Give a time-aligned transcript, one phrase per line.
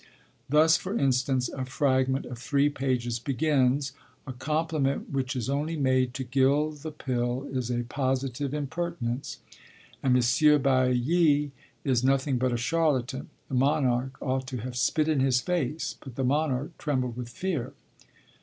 [0.49, 3.91] Thus, for instance, a fragment of three pages begins:
[4.25, 9.37] 'A compliment which is only made to gild the pill is a positive impertinence,
[10.01, 11.51] and Monsieur Bailli
[11.83, 16.15] is nothing but a charlatan; the monarch ought to have spit in his face, but
[16.15, 17.73] the monarch trembled with fear.'